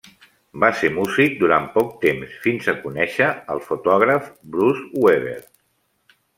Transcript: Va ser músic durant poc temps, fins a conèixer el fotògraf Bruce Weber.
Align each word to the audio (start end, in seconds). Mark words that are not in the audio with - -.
Va 0.61 0.69
ser 0.77 0.89
músic 0.95 1.35
durant 1.41 1.67
poc 1.75 1.91
temps, 2.07 2.33
fins 2.47 2.71
a 2.73 2.75
conèixer 2.87 3.29
el 3.57 3.63
fotògraf 3.69 4.35
Bruce 4.57 5.07
Weber. 5.07 5.39